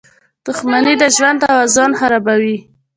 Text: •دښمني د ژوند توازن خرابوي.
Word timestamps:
•دښمني 0.45 0.93
د 1.01 1.03
ژوند 1.15 1.37
توازن 1.43 1.91
خرابوي. 1.99 2.57